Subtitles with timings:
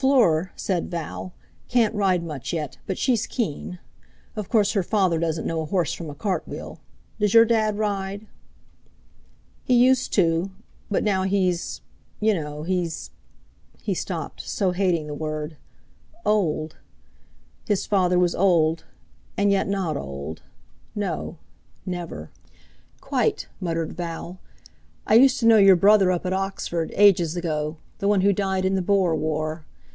[0.00, 1.34] "Fleur," said Val,
[1.68, 3.78] "can't ride much yet, but she's keen.
[4.34, 6.80] Of course, her father doesn't know a horse from a cart wheel.
[7.18, 8.26] Does your Dad ride?"
[9.62, 10.52] "He used to;
[10.90, 13.10] but now he's—you know, he's—"
[13.82, 15.58] He stopped, so hating the word
[16.24, 16.76] "old."
[17.66, 18.86] His father was old,
[19.36, 20.40] and yet not old;
[20.94, 22.30] no—never!
[23.02, 24.40] "Quite," muttered Val.
[25.06, 28.64] "I used to know your brother up at Oxford, ages ago, the one who died
[28.64, 29.66] in the Boer War.